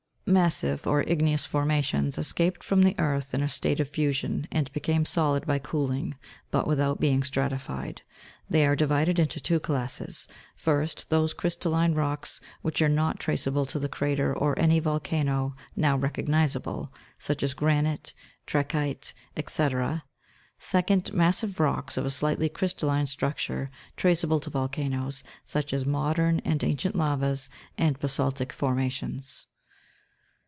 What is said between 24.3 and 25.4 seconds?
to volcanoes,